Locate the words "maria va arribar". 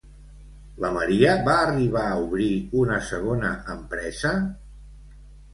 0.95-2.05